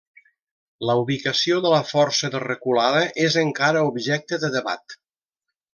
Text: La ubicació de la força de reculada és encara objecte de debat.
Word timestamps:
La 0.89 0.95
ubicació 1.01 1.59
de 1.65 1.73
la 1.75 1.83
força 1.91 2.31
de 2.37 2.41
reculada 2.47 3.05
és 3.29 3.41
encara 3.47 3.87
objecte 3.93 4.45
de 4.47 4.53
debat. 4.61 5.01